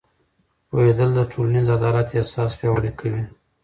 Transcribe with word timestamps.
پوهېدل 0.69 1.09
د 1.15 1.19
ټولنیز 1.31 1.67
عدالت 1.77 2.07
احساس 2.17 2.51
پیاوړی 2.59 2.91
کوي. 2.99 3.23